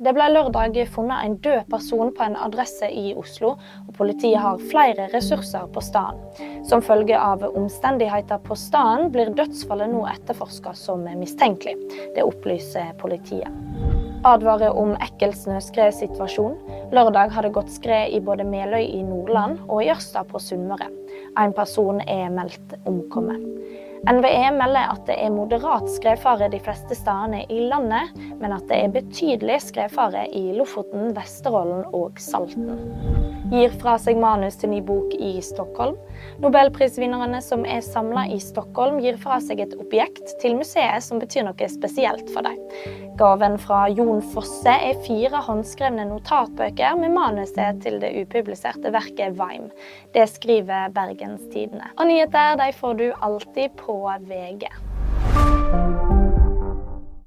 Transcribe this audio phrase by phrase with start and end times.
[0.00, 3.50] Det ble lørdag funnet en død person på en adresse i Oslo,
[3.84, 6.38] og politiet har flere ressurser på stedet.
[6.70, 11.76] Som følge av omstendigheter på stedet blir dødsfallet nå etterforska som mistenkelig.
[12.16, 13.52] Det opplyser politiet.
[14.24, 16.56] Advarer om ekkel snøskredsituasjon.
[16.96, 20.88] Lørdag har det gått skred i både Meløy i Nordland og i Ørsta på Sunnmøre.
[21.36, 23.44] En person er meldt omkommet.
[24.08, 28.78] NVE melder at det er moderat skredfare de fleste stedene i landet, men at det
[28.80, 32.80] er betydelig skredfare i Lofoten, Vesterålen og Salten.
[33.50, 35.98] Gir fra seg manus til ny bok i Stockholm.
[36.40, 41.44] Nobelprisvinnerne som er samla i Stockholm, gir fra seg et objekt til museet som betyr
[41.48, 42.56] noe spesielt for dem.
[43.20, 49.68] Gaven fra Jon Fosse er fire håndskrevne notatbøker med manuset til det upubliserte verket Vime.
[50.14, 51.90] Det skriver Bergens Tidende.
[51.98, 54.68] Og nyheter de får du alltid på VG.